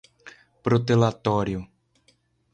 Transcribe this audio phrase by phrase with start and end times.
[0.63, 1.61] protelatório